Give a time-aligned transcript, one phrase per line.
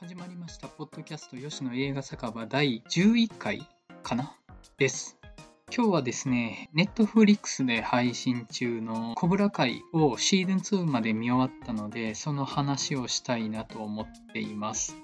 [0.00, 0.68] 始まりました。
[0.68, 3.66] ポッドキャスト吉野映画酒場第11回
[4.02, 4.32] かな？
[4.78, 5.18] です。
[5.74, 14.96] 今日はですね、ネットフリックスで配信中のコブラ会をシーズン2まで見終わったので、その話をしたいなと思っています。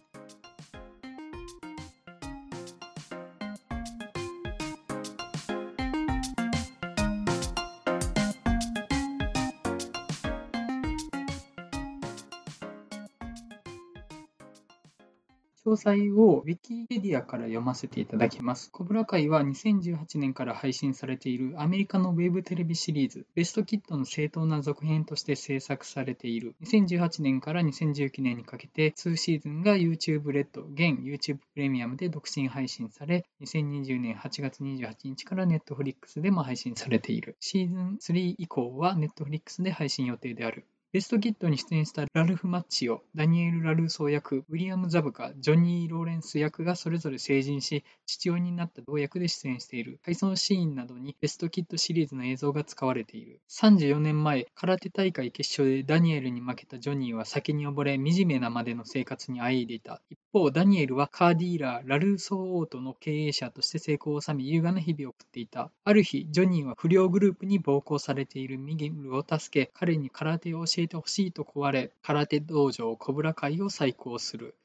[15.75, 18.71] 詳細を Wikipedia から読ませていただきます。
[18.71, 26.55] コブラ会は2018年から配信されているアメリカのウェブテレビシリーズ、ベストキットの正当な続編として制作されている。
[26.63, 37.36] 2018年から2019年にかけて2シーズンが YouTube レッド、現 YouTube プレミアムで独身配信され、2020年8月28日から Netflix でも配信されている。
[37.41, 40.66] シーズン3以降は Netflix で配信予定である。
[40.95, 49.98] ベストキットに出演したラルフ・マッチオ、ダニエル・ラルーソー役、ウィリアム・ザブカ、ジョニー・ローレンス役がそれぞれ成人し、父親になった同役で出演している。
[50.05, 53.41] 回想シーンなどにベストキットシリーズの映像が使われている。
[53.48, 60.00] 34年前、空手大会決勝でダニエルに負けたジョニーは酒に溺れ、惨めなまでの生活にあえいでいた。
[60.11, 65.72] 一方、ダニエルはカーディーラー、ラルーソーオートの経営者として成功を収め、優雅な日々を送っていた。
[65.83, 74.56] ある日、ジョニーは不良グループに暴行されているミゲルを助け、彼に空手を教えてほしいと壊れ、空手道場コブラ会を再興する。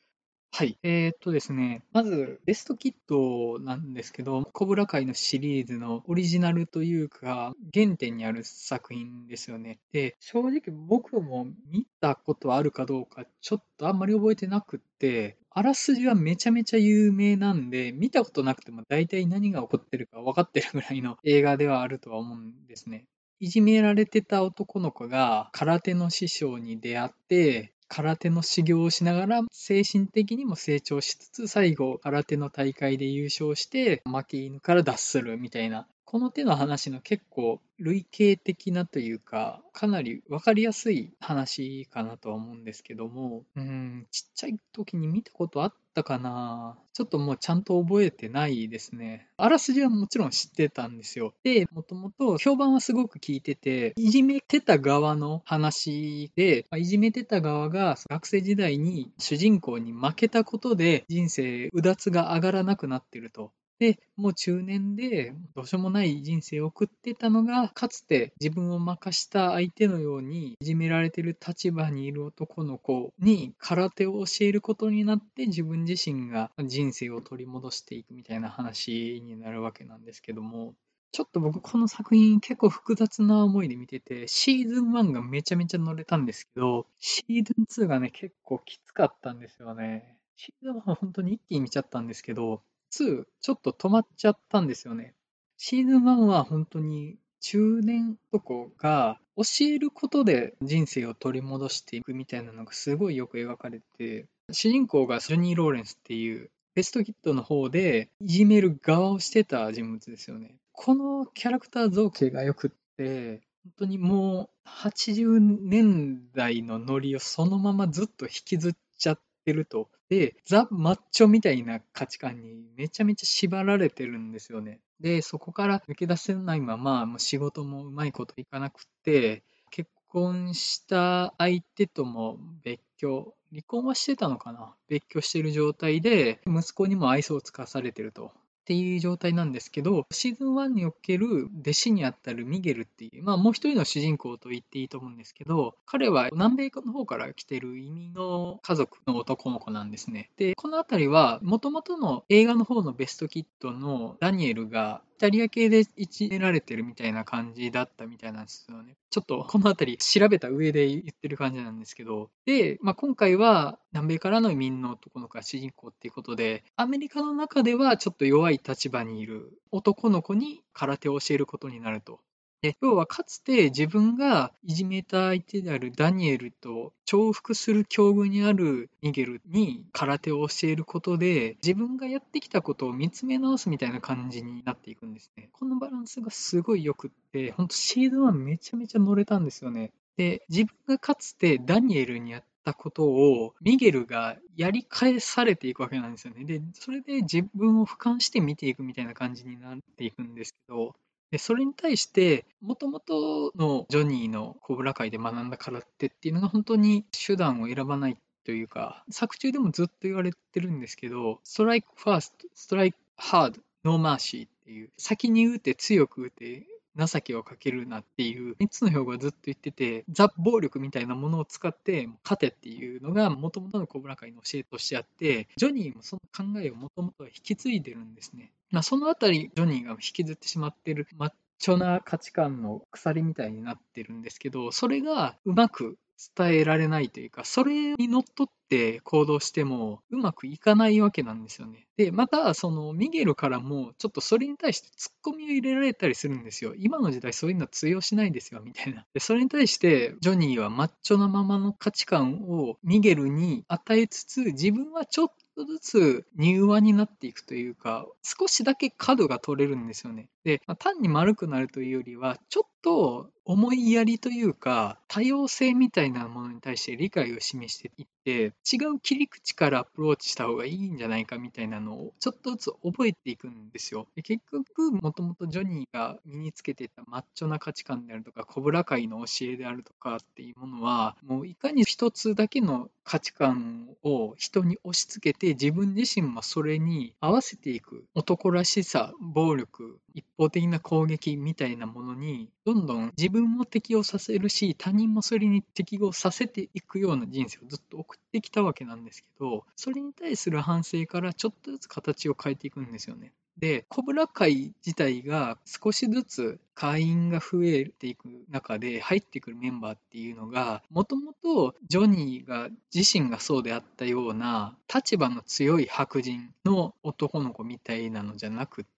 [0.52, 0.78] はい。
[0.84, 9.80] えー、っとですね、まず、ベストキットなんですけど、コブラ会のシリーズのオリジナルというか、原点にある作品ですよね。
[9.94, 23.06] で、正直僕も見たことあるかどうか、ちょっとあんまり覚えてなくって、あらすじはめちゃめちゃ有名なんで、見たことなくても大体何が起こってるか分かってるぐらいの映画ではあるとは思うんですね。
[23.42, 35.88] いじめられてた男の子が空手の師匠に出会って、空手の修行をしながら精神的にも成長しつつ最後空手の大会で優勝して負け犬から脱するみたいな。
[36.06, 43.44] この手の話の結構類型的なというかかなり分かりやすい話かなとは思うんですけども。
[43.56, 46.78] うんちっちゃい時に見たことあったかな。
[46.94, 49.28] ちょっともうちゃんと覚えてないですね。
[49.38, 51.34] あらすじはもちろん知ってたんですよ。
[51.44, 63.52] でもともと評判はすごく聞いてていじめてた側の話でいじめてた側が学生時代に主人公に負けたことで人生うだつが上がらなくなってると。
[63.80, 80.76] で、もう中年でどうしようもない人生を送ってたのが、かつて自分を任した相手のようにいじめられてる立場にいる男の子に空手を教えることになって自分自身が人生を取り戻していくみたいな話になるわけなんですけども、
[81.12, 90.18] ちょっと僕この作品結構複雑な思いで見てて、シーズン1がめちゃめちゃ乗れたんですけど、シーズン2がね結構きつかったんですよね。
[90.36, 95.14] シーズン1は本当に一気に見ちゃったんですけど、ちょっと止まっちゃったんですよね。
[95.58, 110.56] シーズン1は本当に中年男が教えることで人生を取り戻していくみたいなのがすごいよく描かれて、主人公がジョニー・ローレンスっていうベストキットの方でいじめる側をしてた人物ですよね。
[110.72, 119.90] このキャラクター造形がよくって、本当にもう80年代のノリをそのままずっと引きずっちゃってると。
[120.10, 124.82] で、ザ・マッチョみたいな価値観にめちゃめちゃ縛られてるんですよね。
[125.00, 134.76] で、そこから抜け出せないまま、もう仕事もうまいこといかなくって、結婚した相手とも別居、離婚はしてたのかな？
[134.88, 138.32] 別居してる状態で、息子にも愛想をつかされてると。
[138.70, 150.30] っていう状態なんですけど、シーズン1における弟子にあたるミゲルっていう、まあもう一人の主人公と言っていいと思うんですけど、彼は南米の方から来てる移民の家族の男の子なんですね。
[150.38, 158.96] で、このあたりは、もともとの映画の方のベストキットのダニエルがタリア系でいじめられてるみたいな感じだったみたいなんですよね。
[159.12, 162.32] ちょっとこの辺り調べた上で言ってる感じなんですけど。
[162.46, 172.22] で、まあ、今回は南米からの移民の男の子が主人公っていうことで、アメリカの中ではちょっと弱い立場にいる男の子に空手を教えることになると。
[172.62, 185.50] で要はかつて自分がいじめた相手であるダニエルと重複する境遇にあるミゲルに空手を教えることで自分がやってきたことを見つめ直すみたいな感じになっていくんですね。
[185.54, 189.92] このバランスがすごい良くって、ほんとシーズン1めちゃめちゃ乗れたんですよね。
[190.18, 196.44] で、自分がかつてダニエルにやったことをミゲルがやり返されていくわけなんですよね。
[196.44, 200.94] で、それで自分を俯瞰して見ていくみたいな感じになっていくんですけど、
[201.32, 216.66] でそれに対して、もともとのジョニーのコブラ会で学んだ空手っていうのが本当に手段を選ばないというか、作中でもずっと言われてるんですけど、 strike first、strike hard、no mercyっていう、先に打て強く打て、
[217.08, 228.52] 情けをかけるなっていう3つの標語はずっと言ってて、ザ・暴力みたいなものを使って勝てっていうのがもともとのコブラ会の教えとしてあって、ジョニーもその考えをもともと引き継いでるんですね。
[228.72, 235.98] まあ、そのあたり、ジョニーが引きずってしまってるマッチョな価値観の鎖みたいになってるんですけど、それがうまく
[236.36, 241.88] 伝えられないというか、それにのっとってて行動してもうまくいかないわけなんですよね。
[241.98, 246.74] で、また、そのミゲルからもちょっとそれに対してツッコミを入れられたりするんですよ。
[246.78, 249.06] 今の時代そういうのは通用しないですよ、みたいな。
[249.14, 260.30] で、それに対してジョニーはマッチョなままの価値観をミゲルに与えつつ、自分はちょっとずつ柔和になっていくというか、少しだけ角が取れるんですよね。
[260.46, 274.08] で、まあ、単に丸くなるというよりは、ちょっと思いやりというか、多様性みたいなものに対して理解を示していって、違う切り口からアプローチした方がいいんじゃないかみたいなのをちょっとずつ覚えていくんですよ。
[274.16, 303.32] で結局、もともとジョニーが身につけてたマッチョな価値観であるとか、コブラ界の教えであるとかっていうものは、もういかに一つだけの価値観を人に押し付けて、自分自身もそれに合わせていく男らしさ、暴力、一方的な攻撃みたいなものにどんどん自分も適応させるし他人もそれに適合させていくような人生をずっと送ってきたわけなんですけどそれに対する反省からちょっとずつ形を変えていくんですよね。
[303.60, 318.90] で、コブラ会自体が少しずつ会員が増えていく中で入ってくるメンバーっていうのが、もともとジョニーが自身がそうであったような立場の強い白人の男の子みたいなのじゃなくて、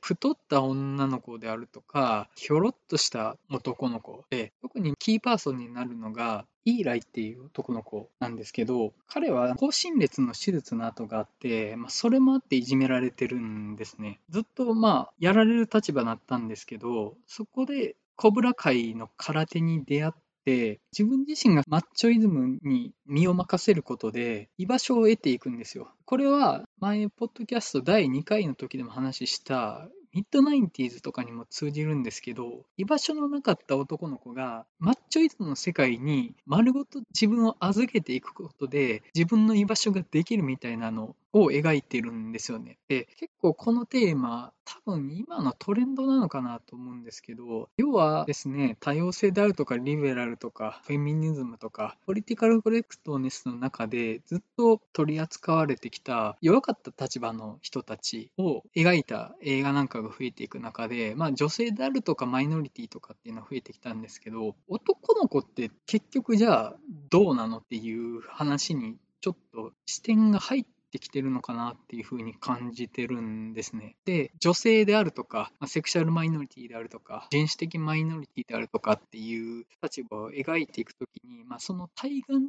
[0.00, 14.20] 太った女の子であるとか、ひょろっとした男の子で、特にキーパーソンになるのが、イーライっていう男の子なんですけど、彼は高心裂の手術の跡があって、まあ、それもあっていじめられてるんですね。
[14.28, 25.92] ずっとまあ、やられる立場だったんですけど、そこでコブラ界の空手に出会って、自分自身がマッチョイズムに身を任せることで居場所を得ていくんですよ。
[26.04, 42.78] これは前、ポッドキャスト第2回の時でも話したミッドナインティーズとかにも通じるんですけど、居場所のなかった男の子が、マッチョイズムの世界に丸ごと自分を預けていくことで、自分の居場所ができるみたいなのを描いてるんですよね。
[42.88, 44.52] で、結構このテーマ、
[44.84, 66.76] 多分今のトレンドなのかなと思うんですけど、要はですね、多様性であるとか、リベラルとか、フェミニズムとか、ポリティカルコレクトネスの中でずっと取り扱われてきた弱かった立場の人たちを描いた映画なんかが増えていく中で、まあ女性であるとかマイノリティとかっていうのは増えてきたんですけど、男の子って結局じゃあ
[67.10, 73.96] どうなのっていう話にちょっと視点が入ってってきてるのかなっていうふうに感じてるんですね。
[74.04, 82.46] で、女性であるとか、まセクシャルマイノリティであるとか、人種的マイノリティであるとかっていう立場を描いていくときに、まあ、その対岸に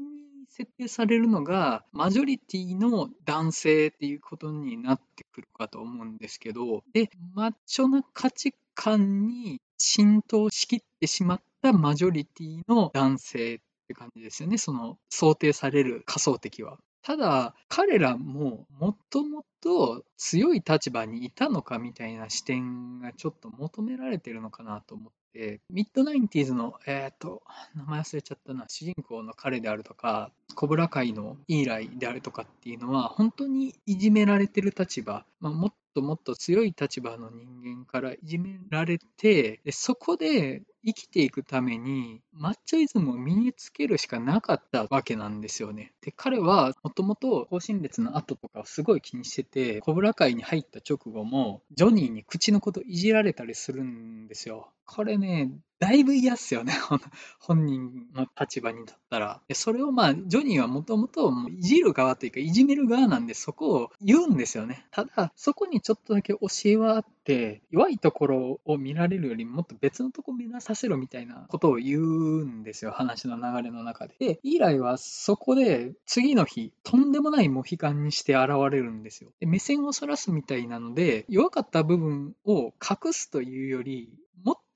[0.50, 14.58] 設定されるのが、マジョリティの男性っていうことになってくるかと思うんですけど、で、マッチョな価値観に浸透しきってしまったマジョリティの男性って感じですよね。
[14.58, 16.80] その想定される仮想敵は。
[17.04, 27.42] ただ、彼らももっともっと強い立場にいたのかみたいな視点がちょっと求められてるのかなと思って、ミッドナインティーズの、えっ、ー、と、
[27.76, 45.94] 名前忘れちゃったな、主人公の彼であるとか、コブラ界のイーライであるとかっていうのは、本当にいじめられてる立場、まあ、もっともっと強い立場の人間からいじめられて、でそこで生きていくために、抹茶イズムを身につけるしかなかったわけなんですよね。
[46.02, 54.72] で、彼はもともと更新列の後とかをすごい気にしてて、コブラ会に入った直後も、ジョニーに口のこといじられたりするんですよ。
[54.86, 56.74] これね、だいぶ嫌っすよね、
[57.40, 59.42] 本人の立場に立ったら。
[59.54, 64.86] それをまあ、ジョニーはもともといじる側というか、いじめる側なんで、そこを言うんですよね。
[64.92, 74.14] ただ、そこにちょっとだけ教えはあって、弱いところを見られるよりもっと別のとこ目指させろみたいなことを言うんですよ、話の流れの中で。
[74.20, 79.32] で、イーライはそこで次の日、とんでもないモヒカンにして現れるんですよ。
[79.40, 84.14] で目線をそらすみたいなので、弱かった部分を隠すというより、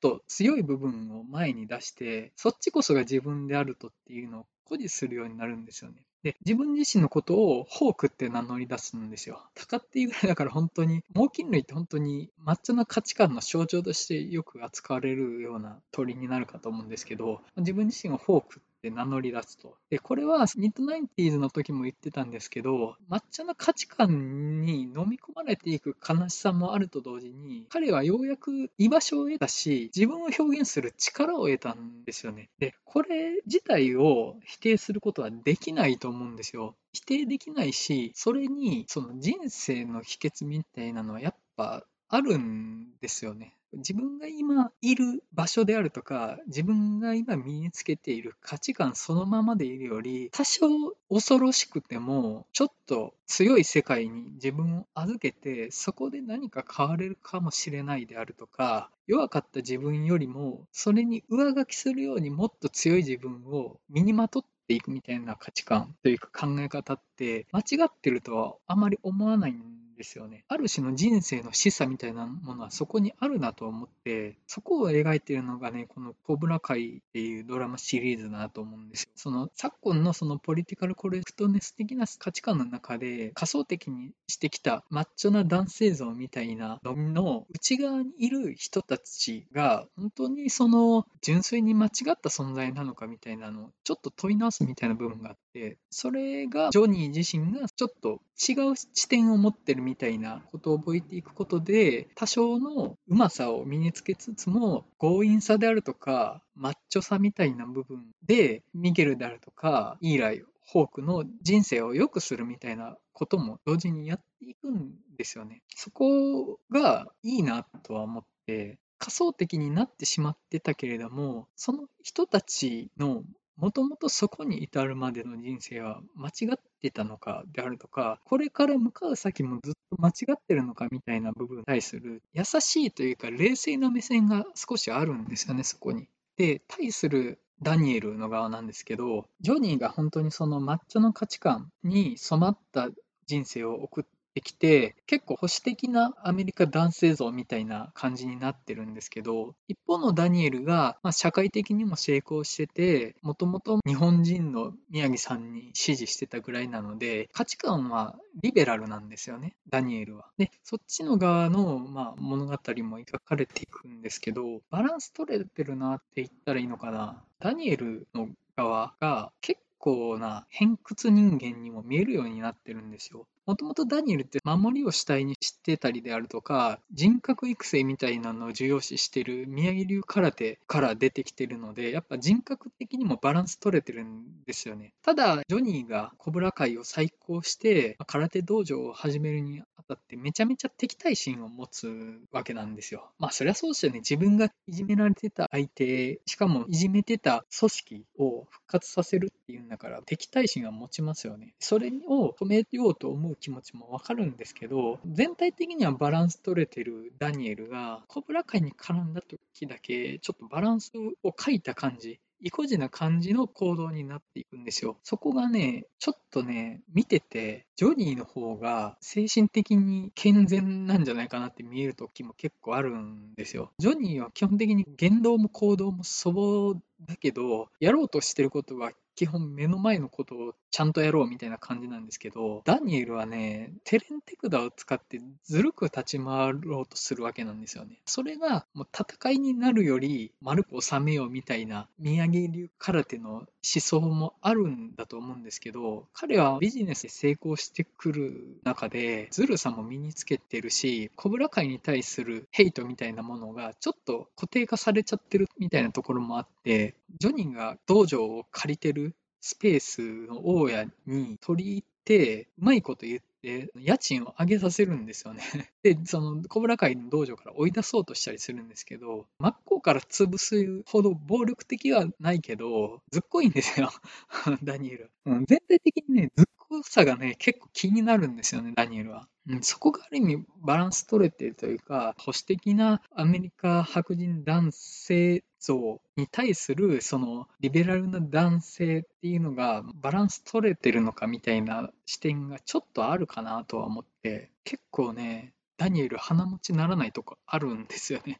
[0.06, 5.98] と強い部分を前に出して、そっちこそが自分であるとっていうのを誇示するようになるんですよね。
[6.22, 9.48] で、自分自身のことをホークって名乗り出すんですよ。
[9.56, 19.78] タカっていうぐらいだから本当に、猛禽類って本当に抹茶の価値観の象徴としてよく扱われるような鳥になるかと思うんですけど、自分自身をホークってって名乗り出すと。
[19.90, 32.50] で、これはミッドナインティーズの時も言ってたんですけど、抹茶の価値観に飲み込まれていく悲しさもあると同時に、彼はようやく居場所を得たし、自分を表現する力を得たんですよね。
[32.60, 36.76] で、これ自体を否定することはできないと思うんですよ。
[36.94, 43.56] 否定できないし、それにその人生の秘訣みたいなのはやっぱあるんですよね。
[43.76, 50.68] 自分が今いる場所であるとか、自分が今身につけている価値観そのままでいるより、多少
[51.10, 70.44] 恐ろしくても、ちょっと強い世界に自分を預けて、そこで何か変われるかもしれないであるとか、弱かった自分よりも、それに上書きするようにもっと強い自分を身にまとっていくみたいな価値観というか考え方って間違ってるとはあまり思わないんですよね。
[70.48, 79.10] ある種の人生の示唆みたいなものはそこにあるなと思って、そこを描いているのがね、このコブラ会っていうドラマシリーズだなと思うんですよ。
[79.16, 115.62] その昨今のそのポリティカルコレクトネス的な価値観の中で仮想的にしてきたマッチョな男性像みたいなのの内側にいる人たちが本当にその純粋に間違った存在なのかみたいなのをちょっと問い直すみたいな部分があって、それがジョニー自身がちょっと違う視点を持ってるみたいなことを覚えていくことで、多少のうまさを身につけつつも、強引さであるとか、マッチョさみたいな部分で、ミゲルであるとか、イーライ、ホークの人生を良くするみたいなことも同時にやっていくんですよね。
[115.76, 123.24] そこがいいなとは思って、仮想的になってしまってたけれども、その人たちの
[123.58, 136.08] もともとそこに至るまでの人生は間違ってたのかであるとか、これから向かう先もずっと間違ってるのかみたいな部分に対する優しいというか冷静な目線が少しあるんですよね、そこに。
[136.38, 142.90] で、対するダニエルの側なんですけど、ジョニーが本当にその抹茶の価値観に染まった
[143.26, 144.04] 人生を送っ
[144.36, 160.26] てきて、結構保守的なアメリカ男性像みたいな感じになってるんですけど、一方のダニエルが、まあ、社会的にも成功してて、もともと日本人の宮城さんに支持してたぐらいなので、価値観はリベラルなんですよね、ダニエルは。
[160.38, 167.24] で、そっちの側の、まあ、物語も描かれていくんですけど、バランス取れてるなって言ったらいいのかな。
[167.40, 168.28] ダニエルの
[168.58, 173.28] 側が結構な偏屈人間にも見えるようになってるんですよ。
[173.46, 184.94] もともとダニエルって守りを主体にしてたりであるとか、人格育成みたいなのを重要視してる宮城流空手から出てきてるので、やっぱ人格的にもバランス取れてるんですよね。
[185.04, 193.12] ただ、ジョニーがコブラ会を再興して、空手道場を始めるにあたってめちゃめちゃ敵対心を持つわけなんですよ。
[193.20, 194.00] まあそりゃそうですよね。
[194.00, 201.54] 自分がいじめられてた相手、しかもいじめてた組織を復活させるっていうんだから敵対心は持ちますよね。
[201.60, 210.92] それを止めようと思う気持ちもわかるんですけど、全体的にはバランス取れてるダニエルが、コブラ界に絡んだ時だけ、ちょっとバランス
[211.24, 214.98] を欠いた感じ、意固地な感じの行動になっていくんですよ。
[215.04, 223.72] そこがね、ちょっとね、見てて、ジョニーの方が精神的に健全なんじゃないかなって見える時も結構あるんですよ。
[223.80, 238.02] ジョニーは基本的に言動も行動も粗暴だけど、やろうとしてることは基本目の前のことをちゃんとやろうみたいな感じなんですけど、ダニエルはね、テレンテクダを使ってずるく立ち回ろうとするわけなんですよね。
[238.06, 265.44] それがもう戦いになるより丸く収めようみたいな宮城流空手の思想もあるんだと思うんですけど、彼はビジネスで成功してくる中で、ずるさも身につけてるし、コブラ界に対するヘイトみたいなものがちょっと固定化されちゃってるみたいなところもあって、ジョニーが道場を借りてるスペースの大家に取り入って、うまいこと言って、家賃を上げさせるんですよね。
[265.84, 273.92] で、その、コブラ会の道場から追い出そうとしたりするんですけど、真っ向から潰すほど暴力的はないけど、ずっこいんですよ、
[274.64, 275.12] ダニエル。
[275.26, 276.46] うん、全体的にね、ずっ
[276.82, 279.28] こさがね、結構気になるんですよね、ダニエルは。
[279.48, 298.40] うん、そこがある意味バランス取れてるというか、保守的なアメリカ白人男性像に対するそのリベラルな男性っていうのがバランス取れてるのかみたいな視点がちょっとあるかなとは思って結構ねダニエル鼻持ちならないとこあるんですよね。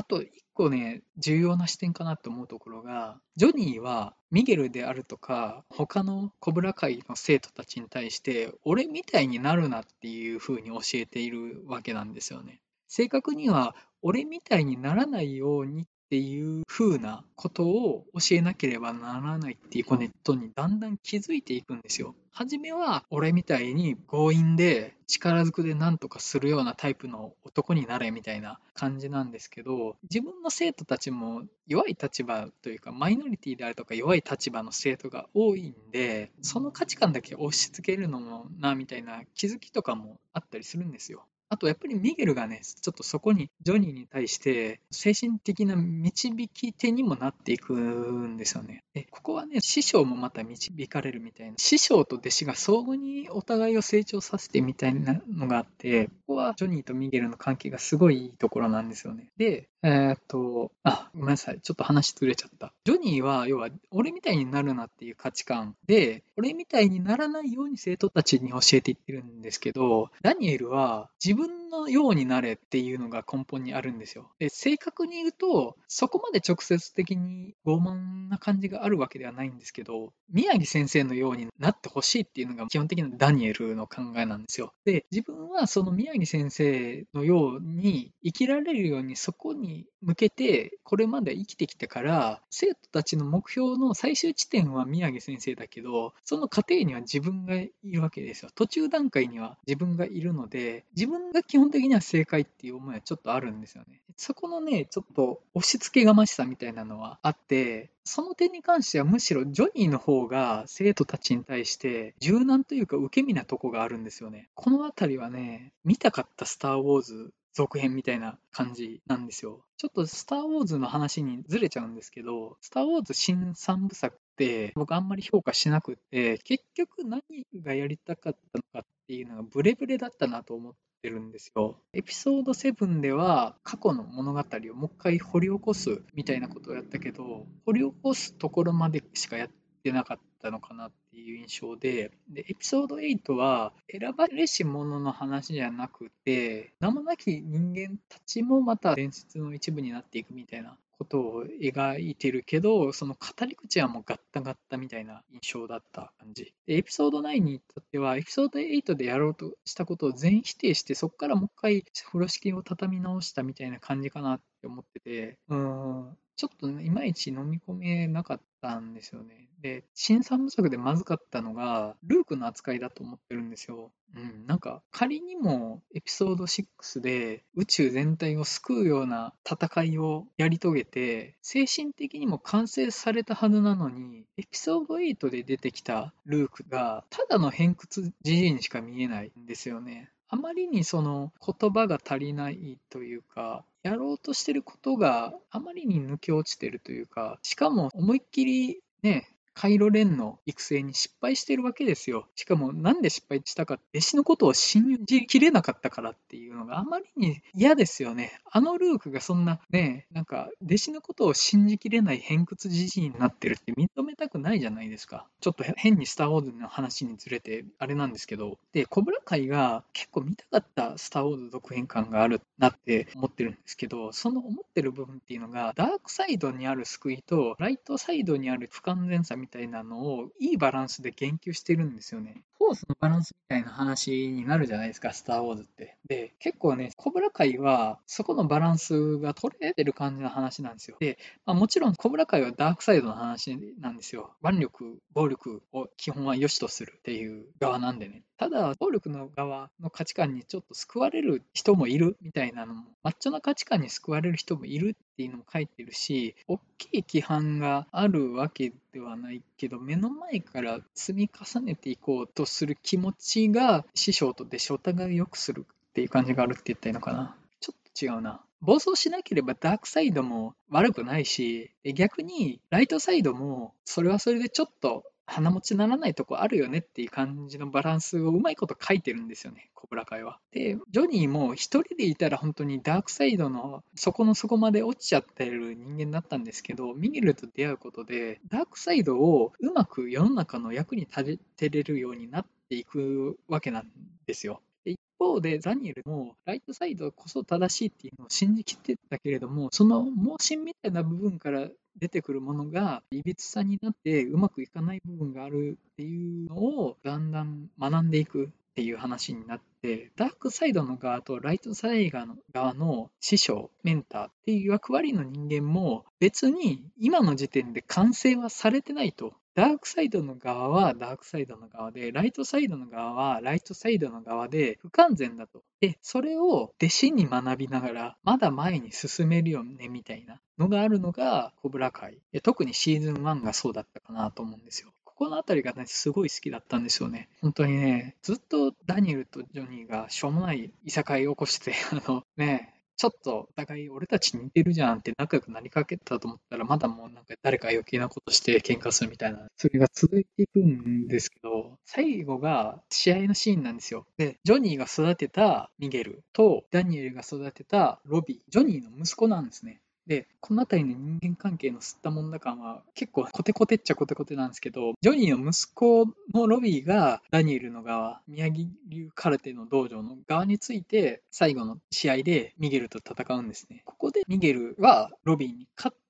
[0.00, 12.62] あと一個ね重要な視点かなと思うところがジョニーはミゲルであるとか他のコブラ会の生徒たちに対して俺みたいになるなっていうふうに教えているわけなんですよね。
[12.88, 22.16] 正確には俺みたいにならないようにっていう風なことを教えなければならないっていうことにだんだん気づいていくんですよ。
[22.32, 41.24] 初めは俺みたいに強引で力ずくで何とかするようなタイプの男になれみたいな感じなんですけど自分の生徒たちも弱い立場というかマイノリティであるとか弱い立場の生徒が多いんでその価値観だけ押し付けるのもなみたいな気づきとかもあったりするんですよ。
[41.52, 48.84] あとやっぱりミゲルがね、ちょっとそこにジョニーに対して精神的な導き手にもなっていくんですよね。
[48.94, 59.26] でここはね、師匠もまた導かれるみたいな、師匠と弟子が相互にお互いを成長させてみたいなのがあって、ここはジョニーとミゲルの関係がすごいいいところなんですよね。
[59.36, 61.60] で、えー、っと、あ、ごめんなさい。
[61.60, 62.72] ちょっと話ずれちゃった。
[62.84, 74.30] ジョニーは、要は、俺みたいになるなっていう価値観で、俺みたいにならないように生徒たちに教えていってるんですけど、ダニエルは自分分のようになれっていうのが根本にあるんですよ。
[74.38, 84.72] で、正確に言うと、そこまで直接的に傲慢な感じがあるわけではないんですけど、宮城先生のようになってほしいっていうのが基本的なダニエルの考えなんですよ。
[84.84, 114.48] で、自分はその宮城先生のように生きられるようにそこに向けてこれまで生きてきたから生徒たちの目標の最終地点は宮城先生だけどその過程には自分がいるわけですよ途中段階には自分がいるので自分が基本的には正解っていう思いはちょっとあるんですよねそこのねちょっと押し付けがましさみたいなのはあってその点に関してはむしろジョニーの方が生徒たちに対して柔軟というか受け身なとこがあるんですよね。
[114.54, 119.64] この辺りはね、見たかったスター・ウォーズ続編みたいな感じなんですよ。
[119.76, 127.22] ちょっとスター・ウォーズの話にずれちゃうんですけど、スター・ウォーズ新3部作って僕あんまり評価しなくて、結局何
[127.62, 131.80] がやりたかったのかっていうのがブレブレだったなと思ってるんですよ。
[131.94, 139.48] エピソード7では過去の物語をもう一回掘り起こすみたいなことをやったけど、掘り起こすところまでしかやっ
[139.82, 156.52] てなかったのかなっていう印象で、で、エピソード8は選ばれし者の話じゃなくて、名もなき人間たちもまた伝説の一部になっていくみたいなことを描いてるけど、その語り口はもうガッタガッタみたいな印象だった感じ。
[156.66, 169.50] で、エピソード9に至っては、エピソード8でやろうとしたことを全否定して、そこからもう一回風呂敷を畳み直したみたいな感じかなって思ってて、うん、ちょっと、ね、いまいち飲み込めなかったんですよね。
[169.60, 173.92] で、新三部作でまずかったのが、ルークの扱いだと思ってるんですよ。
[174.16, 190.10] うん、なんか仮にもエピソード6で宇宙全体を救うような戦いをやり遂げて、精神的にも完成されたはずなのに、エピソード8で出てきたルークが、ただの偏屈じじいにしか見えないんですよね。
[190.32, 202.26] あまりにその言葉が足りないというか、やろうとしてることがあまりに抜け落ちてるというか、しかも思いっきりね、カイロレンの育成に失敗してるわけですよ。
[202.34, 208.40] しかもなんで失敗したか、弟子のことを信じきれなかったからっていうのがあまりに嫌ですよね。
[208.50, 215.26] あのルークがそんなね、なんか弟子のことを信じきれない偏屈じじいになってるって認めたくないじゃないですか。
[215.40, 232.44] ちょっと変にスター・ウォーズの話にずれてあれなんですけど、で、コブラ会が結構見たかったスター・ウォーズ続編感があるなって思ってるんですけど、その思ってる部分っていうのが、ダークサイドにある救いと、ライトサイドにある不完全さみたいなたいなのをいいバランスで言及してるんですよね。
[232.60, 235.96] フォースのバランスみたいな話になるじゃないですか、スター・ウォーズって。
[236.06, 240.98] で、結構ね、コブラ界はそこのバランスが取れてる感じの話なんですよ。
[241.00, 244.34] で、まあ、もちろんコブラ界はダークサイドの話なんですよ。
[244.44, 248.24] 腕力、暴力を基本は良しとするっていう側なんでね。
[248.36, 267.36] ただ、暴力の側の価値観にちょっと救われる人もいるみたいなのも、マッチョな価値観に救われる人もいるっていうのも書いてるし、大きい規範があるわけではないけど、目の前から積み重ねていこうとする気持ちが、師匠と弟子お互いを良くするっていう感じがあるって言ったらいいのかな。
[267.60, 268.40] ちょっと違うな。
[268.60, 280.40] 暴走しなければダークサイドも悪くないし、逆にライトサイドもそれはそれでちょっと鼻持ちならないとこあるよねっていう感じのバランスをうまいこと書いてるんですよね、コブラ会は。
[280.50, 293.90] で、ジョニーも一人でいたら本当にダークサイドの底の底まで落ちちゃってる人間だったんですけど、ミゲルと出会うことで、ダークサイドをうまく世の中の役に立てれるようになっていくわけなん
[294.26, 294.60] ですよ。
[294.84, 319.34] 一方でザニエルもライトサイドこそ正しいっていうのを信じきってたけれどもその盲信みたいな部分から出てくるものがいびつさになってうまくいかない部分があるっていうのをだんだん学んでいくっていう話になって、ダークサイドの側とライトサイドの側の師匠、メンターっていう役割の人間も別に今の時点で完成はされてないと。
[319.54, 325.62] ダークサイドの側はダークサイドの側で、ライトサイドの側はライトサイドの側で不完全だと。
[325.80, 332.18] で、それを弟子に学びながら、まだ前に進めるよね、みたいなのがあるのが、コブラ界。
[332.42, 334.92] 特にシーズン1がそうだったかなと思うんですよ。
[335.04, 337.28] ここの辺りがね、すごい好きだったんですよね。
[337.40, 354.04] 本当にね、ずっとダニエルとジョニーがしょうもないいさかいを起こして、 あのね、ちょっとお互い俺たち似てるじゃんって仲良くなりかけたと思ったら、まだもうなんか誰か余計なことして喧嘩するみたいな、それが続いていくんですけど、最後が試合のシーンなんですよ。
[354.18, 359.80] で、ジョニーが育てたミゲルとダニエルが育てたロビー、ジョニーの息子なんですね。
[360.10, 373.82] で、この辺りの人間関係の吸ったもんだ感は結構コテコテっちゃコテコテなんですけど、ジョニーの息子のロビーがダニエルの側、宮城流カルテの道場の側について最後の試合でミゲルと戦うんですね。
[373.84, 376.09] ここでミゲルはロビーに勝って、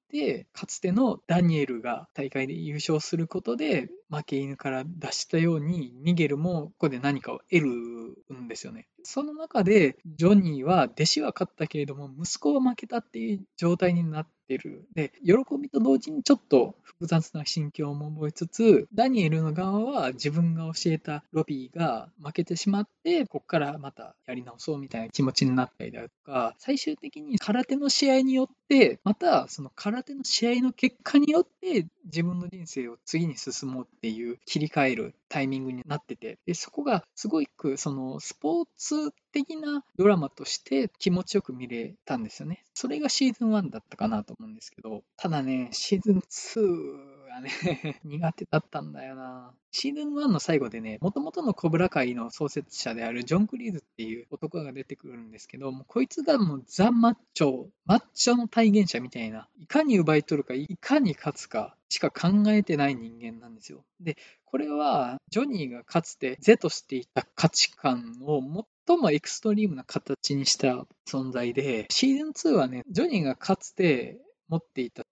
[0.53, 8.89] かつてのダニエルが大会で優勝することで負け犬から出したようにミゲルもここで何かを得るんですよね。
[9.03, 14.85] その中で、ジョニーは弟子は勝ったけれども、息子は負けたっていう状態になってる。
[14.95, 42.65] で、喜びと同時にちょっと複雑な心境も覚えつつ、ダニエルの側は自分が教えたロビーが負けてしまって、ここからまたやり直そうみたいな気持ちになったりだとか、最終的に空手の試合によって、またその空手の試合の結果によって自分の人生を次に進もうっていう切り替えるタイミングになってて、でそこがすごくそのスポーツ的なドラマとして気持ちよく見れたんですよね。
[42.75, 47.51] それがシーズン1だったかなと思うんですけど、ただね、シーズン2がね
[48.05, 49.55] 苦手だったんだよな。
[49.73, 63.85] シーズン1の最後でね、もともとのコブラ界の創設者であるジョン・クリーズっていう男が出てくるんですけど、もうこいつがもうザ・マッチョ、マッチョの体現者みたいな、いかに奪い取るか、いかに勝つかしか考えてない人間なんですよ。
[64.01, 75.05] で、これはジョニーがかつて是としていた価値観を持っ最もエクストリームな形にした存在で、シーズン2はね、ジョニーがかつて持っていた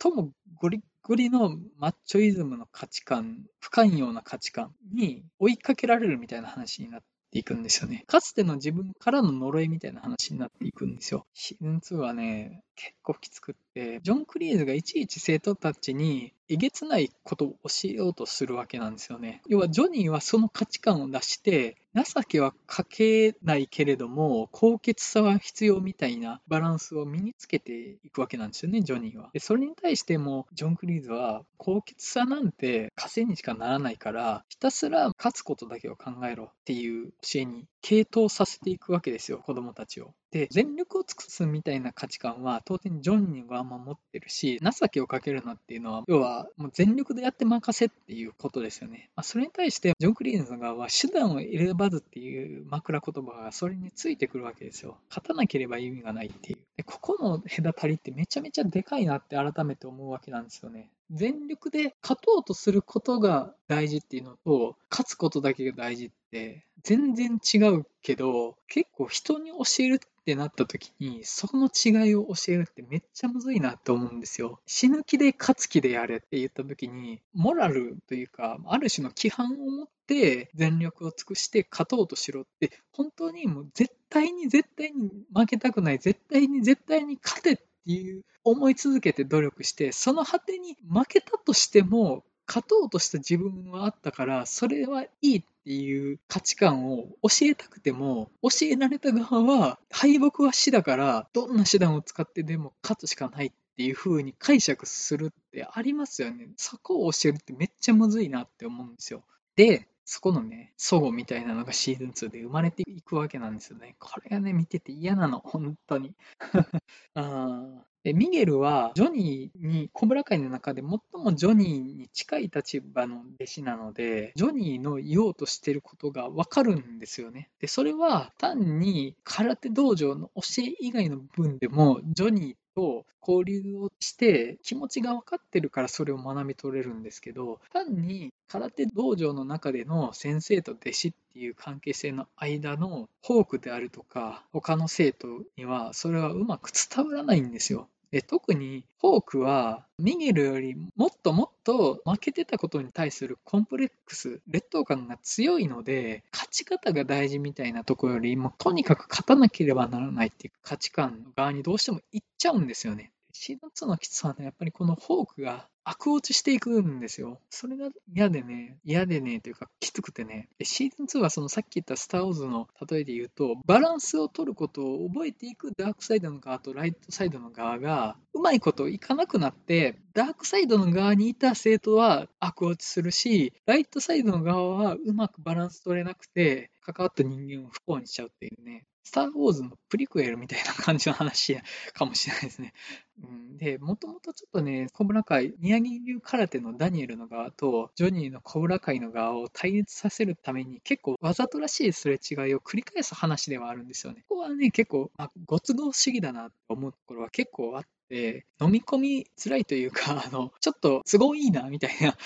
[0.00, 7.00] 最もゴリゴリのマッチョイズムの価値観、不寛容な価値観に追いかけられるみたいな話になっ
[7.30, 8.02] ていくんですよね。
[8.08, 11.26] かつての自分からの呪いみたいな話になっていくんですよ。
[11.32, 19.40] シーズン2はね、結構きつくって、ジョン・クリーズがいちいち生徒たちにえげつないことを教えようとするわけなんですよね。
[19.46, 29.30] 要はジョニーはその価値観を出して、情けはかけないけれども、高潔さは必要みたいなバランスを身につけていくわけなんですよね、ジョニーは。
[29.32, 40.14] でそれに対しても、ジョン・クリーズは、高潔さなんて稼いにしかならないから、ひたすら勝つことだけを考えろっていう教えに傾倒させていくわけですよ、子供たちを。
[40.30, 49.10] で、全力を尽くすみたいな価値観は当然ジョンには守ってるし、情けをかけるなっていうのは、要はもう全力でやって任せっていうことですよね。
[49.16, 54.98] まあ、それに対して、ジョン・クリーンズ側は手段を選ばずっていう枕言葉がそれについてくるわけですよ。
[55.08, 56.58] 勝たなければ意味がないっていう。
[56.76, 60.90] でここの隔たりってめちゃめちゃでかいなって改めて思うわけなんですよね。
[61.10, 74.60] 全力で勝とうとすることが大事っていうのと、勝つことだけが大事って全然違うけど、結構人に教えるってなった時に、その違いを教えるってめっちゃむずいなって思うんですよ。
[74.66, 106.48] 死ぬ気で勝つ気でやれって言った時に、モラルというか、ある種の規範を持って全力を尽くして勝とうとしろって、本当にもう絶対に絶対に負けたくない、絶対に絶対に勝てってていう思い続けて努力して、その果てに負けたとしても、勝とうとした自分はあったから、それはいいっていう価値観を教えたくても、教えられた側は、敗北は死だから、どんな手段を使ってでも勝つしかないっていう風に解釈するってありますよね。
[106.56, 109.24] そこを教えるってめっちゃむずいなって思うんですよ。
[109.54, 113.94] で、そこのね、祖母みたいなのがシーズン2で生まれていくわけなんですよね。
[114.00, 116.16] これがね、見てて嫌なの、本当に。
[117.14, 127.48] あでミゲルはジョニーに、コブラ界の中で最もジョニーに近い立場の弟子なので、ジョニーの言おうとしてることがわかるんですよね。
[127.60, 147.88] で、それは単に空手道場の教え以外の分でも、ジョニーと交流をして気持ちが分かってるからそれを学び取れるんですけど単に空手道場の中での先生と弟子っていう関係性の間のフォークであるとか他の生徒にはそれはうまく伝わらないんですよ。
[148.10, 163.12] で特にフォークはミゲルよりもっともっと負けてたことに対するコンプレックス、劣等感が強いので、勝ち方が大事みたいなところよりも、とにかく勝たなければならないっていう価値観の側にどうしても行っちゃうんですよね。
[163.32, 167.40] シーズン2のきつさはね、やっぱりこのフォークが悪落ちしていくんですよ。
[167.50, 170.48] それが嫌でね、嫌でね、というかきつくてね。
[170.62, 188.86] シーズン2はそのさっき言ったスター・ウォーズの例えで言うと、バランスを取ることを覚えていくダークサイドの側とライトサイドの側が、うまいこといかなくなって、ダークサイドの側にいた生徒は悪落ちするし、ライトサイドの側はうまくバランス取れなくて、関わった人間を不幸にしちゃうっていうね。
[189.10, 191.60] スター・ウォーズのプリクエルみたいな感じの話
[191.94, 192.72] かもしれないですね。
[193.20, 204.24] うん、で、もともとちょっとね、コブラ会、宮城流空手のダニエルの側と、ジョニーのコブラ会の側を対立させるために、結構わざとらしいすれ違いを繰り返す話ではあるんですよね。
[204.28, 212.16] ここはね、結構、まあ、ご都合主義だなと思うところは結構あって、飲み込みづらいというか、あの、ちょっと都合いいな、みたいな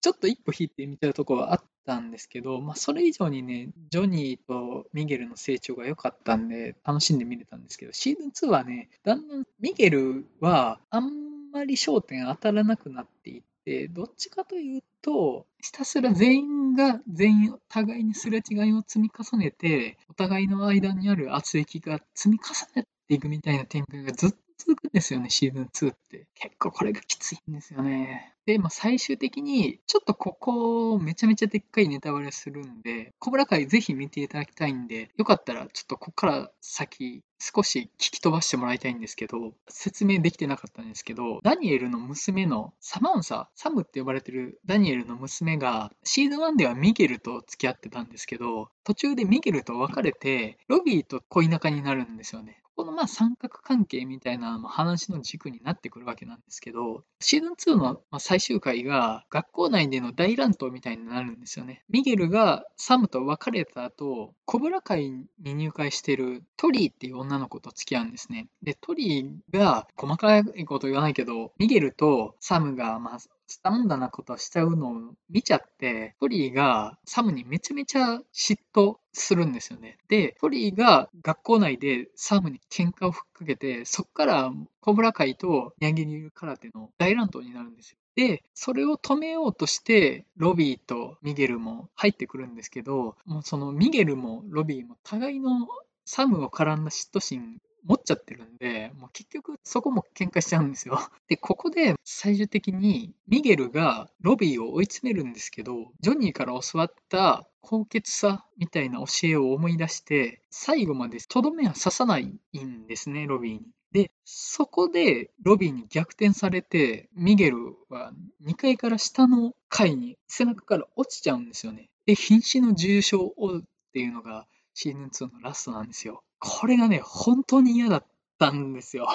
[0.00, 26.26] ちょっと一歩引いてみたいなところはあったんですけど、まあ、それ以上にね、ジョニーとミゲルの成長が良かったんで、楽しんで見れたんですけど、シーズン2はね、だんだんミゲルはあんまり焦点当たらなくなっていって、どっちかというと、ひたすら全員が全員互いにすれ違いを積み重ねて、お互いの間にある圧力が積み重ねていくみたいな展開がずっと続くんですよね、シーズン2って。
[26.34, 28.34] 結構これがきついんですよね。
[28.44, 52.62] で、まあ、最終的に、ちょっとここ、めちゃめちゃでっかいネタバレするんで、コブラ会ぜひ見ていただきたいんで、よかったら、ちょっとここから先、少し聞き飛ばしてもらいたいんですけど、説明できてなかったんですけど、ダニエルの娘のサマンサ、サムって呼ばれてるダニエルの娘が、シーズン1ではミゲルと付き合ってたんですけど、途中でミゲルと別れて、ロビーと恋仲になるんですよね。
[52.90, 61.84] のまあ三角関係みたいな話の軸になってくるわけなんですけど、シーズン2の最終回が学校内での大乱闘みたいになるんですよね。
[61.88, 68.48] ミゲルがサムと別れた後、コブラ会に入会してるトリーっていう女の子と付き合うんですね。
[68.62, 73.18] で、トリーが細かいこと言わないけど、ミゲルとサムがまあ
[73.50, 74.92] スタンダなことしちゃうのを
[75.30, 79.98] 見ちゃって、トリーがサムにめちゃめちゃ嫉妬するんですよね。
[80.08, 87.98] で、トリーが学校内でサムに喧嘩を吹っかけて、そこからコブラ会とヤギニュー空手の大乱闘になるんですよ。
[88.16, 95.68] で、それを止めようとして、ロビーとミゲルも入ってくるんですけど、もうそのミゲルもロビーも互いの
[96.04, 100.98] サムを絡んだ嫉妬心持っちゃってるんで、もう結局そこも喧嘩しちゃうんですよ。
[101.28, 113.66] で、ここで最終的にミゲルがロビーを追い詰めるんですけど、ジョニーから教わった高潔さみたいな教えを思い出して、最後までとどめは刺さないんですね、ロビーに。
[113.92, 118.12] で、そこでロビーに逆転されて、ミゲルは
[118.44, 121.88] 2階から下の階に背中から落ちちゃうんですよね。
[122.06, 123.62] で、瀕死の重傷を負うっ
[123.92, 126.22] ていうのがシーズン2のラストなんですよ。
[126.38, 128.06] これがね、本当に嫌だっ
[128.38, 129.08] たんですよ。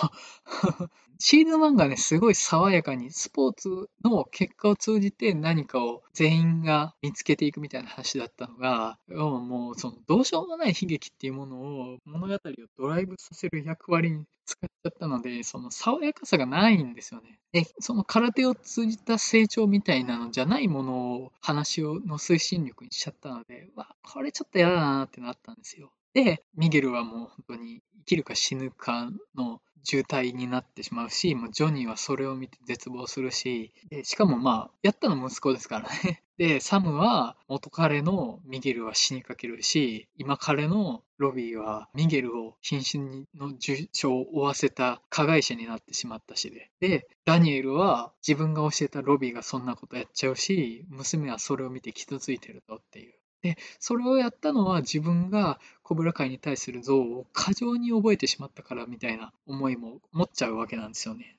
[1.20, 12.40] シーズン1がね、すごい爽やかにスポーツの結果を通じて何かを全員が見つけていくみたいな話だったのが、もうそのどうしようもない悲劇っていうものを物語を
[12.78, 17.40] ドライブさせる役割に使っちゃったので、その爽やかさがないんですよね。
[17.54, 25.94] で、その空手を通じた成長みたいなのじゃないものを話をの推進力にしちゃったので、わ、これちょっと嫌だなってなったんですよ。
[26.13, 36.23] で、ミゲルはもう本当に生きるか死ぬかの渋滞になってしまうし、もうジョニーはそれを見て絶望するし、でしかもまあ、やったの息子ですからね。
[36.38, 46.71] で、サムは元彼のミゲルは死にかけるし、今彼のロビーはミゲルを瀕死の重傷を負わせた加害者になってしまったしで。
[46.80, 53.13] で、ダニエルは自分が教えたロビーがそんなことやっちゃうし、娘はそれを見て傷ついてるとっていう。
[53.44, 61.38] で、それをやったのは自分がコブラ会に対する像を過剰に覚えてしまったからみたいな思いも持っちゃうわけなんですよね。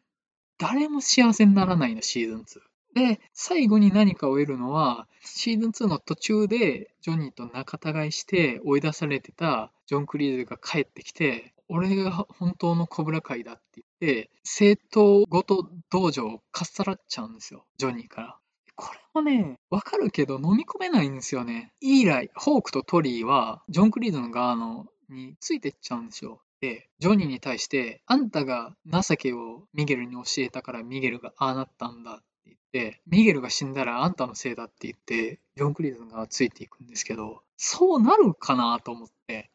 [0.59, 2.61] 誰も幸せにならないの、シーズン2。
[2.95, 18.39] で、最後に何かを得るのは、シーズン2の途中でジョニーと仲違いして追い出されてたジョン・クリーズが帰ってきて、俺が本当のコブラ会だって言って、正統ごと道場をかっさらっちゃうんですよ、ジョニーから。
[18.77, 21.73] これもね、わかるけど飲み込めないんですよね。
[21.81, 26.41] イーライ、ホークとトリーは、ジョン・クリードの側のについてっちゃうんですよ。
[26.61, 39.51] で、ジョニーに対して、あんたが情けをミゲルに教えたからミゲルがああなったんだって言って、ミゲルが死んだらあんたのせいだって言って、ジョン・クリードの側ついていくんですけど、そうなるかなと思って。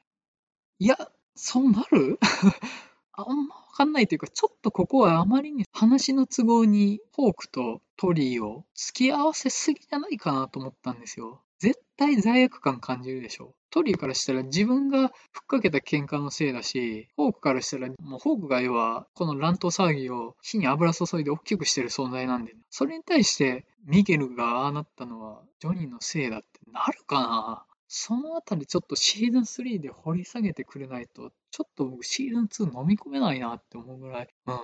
[0.77, 0.97] いや、
[1.35, 2.19] そうなる？
[3.13, 11.41] あんまかんないというか、ちょっとここはあまりに話の都合にホークとトリーを付き合わせすぎじゃないかなと思ったんですよ。
[11.59, 13.53] 絶対罪悪感感じるでしょ？
[13.69, 34.29] トリーからしたら自分がふっかけた喧嘩のせいだし、ホークからしたら、もうホークが要はこの乱闘騒ぎを火に油注いで大きくしてる存在なんで、それに対してミゲルがああなったのはジョニーのせいだってなるかなそのあたりちょっとシーズン3で掘り下げてくれないと、ちょっと僕シーズン2飲み込めないなって思うぐらい。
[34.45, 34.57] うん。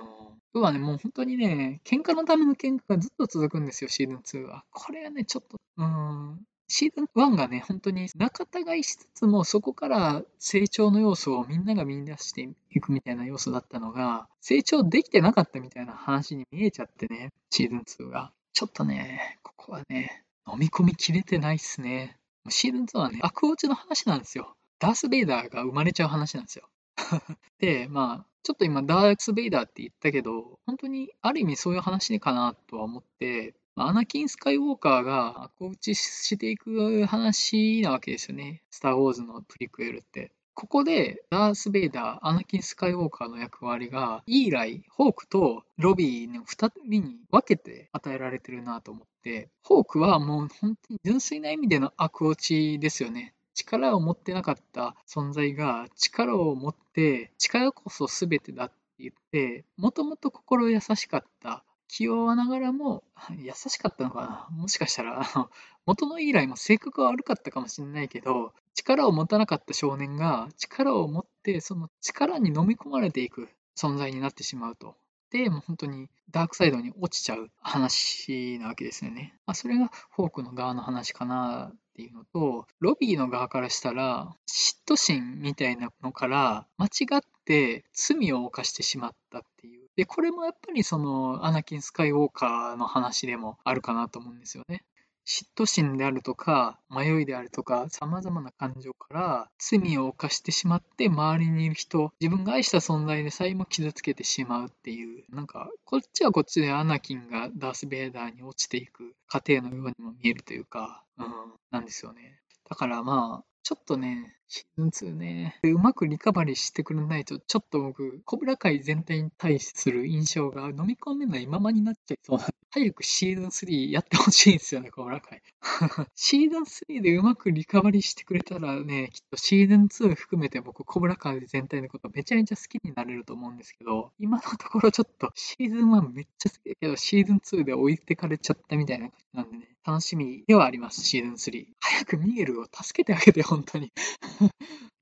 [0.54, 4.64] 要はね、もう本当にね、喧嘩のための喧嘩がずっと続くんですよ、シーズン2は。
[4.70, 18.32] これはね、ちょっと、うん、シーズン1がね、本当に仲違いしつつも、そこから成長の要素をみんなが見出していくみたいな要素だったのが、成長できてなかったみたいな話に見えちゃってね、シーズン2が。
[18.52, 22.16] ちょっとね、ここはね、飲み込みきれてないっすね。
[22.50, 24.56] シーズン2はね、悪落ちの話なんですよ。
[24.78, 26.68] ダース・ベイダーが生まれちゃう話なんですよ。
[27.58, 38.62] で、まあ、ちょっと今、ダース・ベイダーって言ったけど、本当にある意味そういう話かなとは思って、アナキン・スカイウォーカーが悪打ちしていく話なわけですよね。
[38.70, 40.32] スター・ウォーズのプリクエルって。
[40.54, 53.34] ここでダース・ベイダー、アナキン・スカイウォーカーの役割が、イーライ、ホークとロビーの2人に分けて与えられてるなと思ってて、ホークはもう本当に純粋な意味での悪落ちですよね。
[53.54, 63.02] 力を持ってなかった存在が力を持って力こそ全てだって言ってもともと心優しかった気弱ながらも、
[63.38, 64.56] 優しかったのかな？
[64.56, 65.50] もしかしたら、あの、
[65.86, 74.96] 元のイーも性格は悪かったかもしれないけど、力を持たなかった少年が力を持って、その力に飲み込まれていく存在になってしまうと。
[75.36, 79.34] で、もう本当にダークサイドに落ちちゃう話なわけですよね。
[79.46, 89.88] まあ、それがフォークの側の話かなっていうのと、ロビーの側からしたら、嫉妬心みたいなのから間違って罪を犯してしまったっていう。
[89.96, 94.84] で、これもやっぱりそのアナキン・スカイウォーカーの話でもあるかなと思うんですよね。
[95.26, 111.26] 嫉妬心であるとか、迷いであるとか、様々な感情から罪を犯してしまって、周りにいる人、自分が愛した存在でさえも傷つけてしまうっていう、なんか、こっちはこっちでアナキンがダース・ベイダーに落ちていく過程のようにも見えるというか、うん、
[111.72, 112.40] なんですよね。
[112.68, 125.42] だからまあ、ちょっとね、シーズン2ね、うまくリカバリーしてくれないと、ちょっと僕、コブラ界全体に対する印象が飲み込めないままになっちゃいそうな早くシーズン3やってほしいんですよね、コブラ界。
[126.14, 141.66] シーズン3でうまくリカバリーしてくれたらね、きっとシーズン2含めて僕、コブラ界全体のことめちゃめちゃ好きになれると思うんですけど、今のところちょっとシーズン1めっちゃ好きだけど、シーズン2で置いてかれちゃったみたいな感じなんでね、楽しみではあります、シーズン3。
[141.80, 143.92] 早くミゲルを助けてあげて、本当に。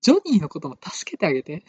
[0.03, 1.65] ジョニーのことも助けてあげて。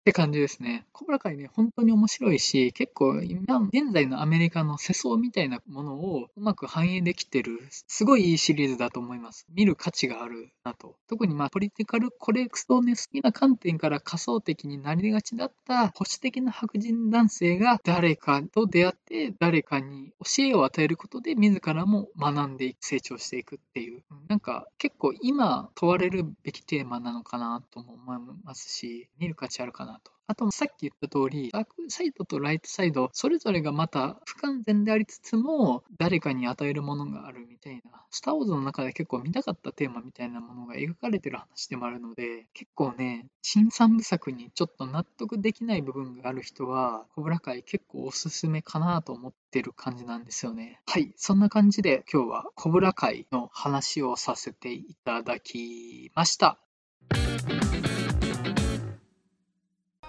[0.00, 0.86] って感じですね。
[0.92, 9.46] コブラ界ね、本当に面白いし、結構今、現在のアメリカの世相みたいなものをうまく反映できてる、すごいいいシリーズだと思います。
[9.54, 10.96] 見る価値があるなと。
[11.06, 29.99] 特にまあ、ポリティカルコレクトね、好きな観点から仮想的になりがちだった保守的な白人男性が誰かと出会って誰かに教えを与えることで自らも学んでいく成長していくっていう、なんか結構今問われるべきテーマなのかなとも思いますし、見る価値あるかな。
[30.30, 50.80] あと、さっき言った通り、ダークサイドとライトサイド、それぞれがまた不完全でありつつも、誰かに与えるものがあるみたいな、スター・ウォーズの中で結構見たかったテーマみたいなものが描かれてる話でもあるので、結構ね、新三部作にちょっと納得できない部分がある人は、コブラ界結構おすすめかなと思ってる感じなんですよね。
[50.86, 56.60] はい、そんな感じで今日はコブラ界の話をさせていただきました。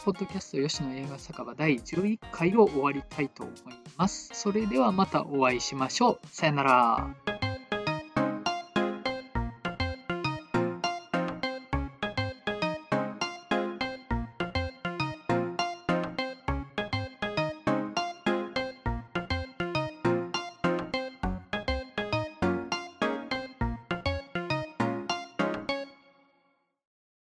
[0.04, 3.56] ポッドキャスト吉野映画酒場第11回を終わりたいと思い
[3.98, 4.32] ます。
[4.34, 6.28] それではまたお会いしましょう。
[6.28, 7.31] さよなら。